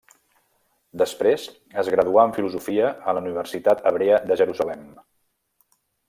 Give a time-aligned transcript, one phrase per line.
[1.01, 1.43] Després
[1.81, 4.81] es graduà en filosofia a la Universitat Hebrea de Jerusalem.